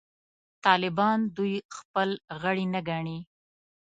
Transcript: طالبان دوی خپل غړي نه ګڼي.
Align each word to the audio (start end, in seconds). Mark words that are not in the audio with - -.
طالبان 0.65 1.17
دوی 1.35 1.55
خپل 1.77 2.09
غړي 2.41 2.65
نه 2.73 2.81
ګڼي. 2.89 3.19